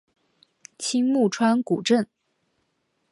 [0.79, 2.07] 青木川古镇